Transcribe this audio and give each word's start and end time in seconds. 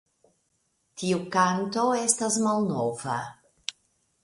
Tiu 1.01 1.19
kanto 1.35 1.85
estas 1.99 2.41
malnova. 2.47 3.21